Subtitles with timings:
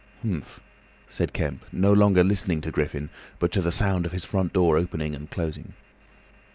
[0.23, 0.59] "Humph!"
[1.07, 4.75] said Kemp, no longer listening to Griffin but to the sound of his front door
[4.75, 5.73] opening and closing.